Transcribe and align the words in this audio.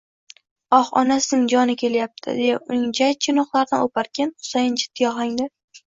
Oh, 0.77 0.89
onasning 1.01 1.43
joni 1.53 1.75
kelyapti,- 1.83 2.35
deya 2.39 2.57
uning 2.71 2.89
jajji 3.03 3.31
yonoqlaridan 3.33 3.87
o'parkan, 3.89 4.37
Husayin 4.37 4.85
jiddiy 4.85 5.11
oxangda: 5.17 5.53